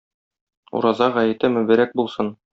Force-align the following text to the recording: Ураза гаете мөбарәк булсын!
Ураза 0.79 1.11
гаете 1.19 1.53
мөбарәк 1.59 1.95
булсын! 2.03 2.35